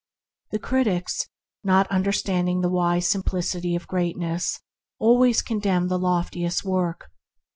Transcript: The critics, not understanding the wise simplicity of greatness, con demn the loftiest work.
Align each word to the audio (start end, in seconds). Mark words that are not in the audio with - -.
The 0.49 0.57
critics, 0.57 1.27
not 1.63 1.85
understanding 1.91 2.61
the 2.61 2.71
wise 2.71 3.07
simplicity 3.07 3.75
of 3.75 3.85
greatness, 3.85 4.59
con 4.99 5.59
demn 5.59 5.89
the 5.89 5.99
loftiest 5.99 6.65
work. 6.65 7.11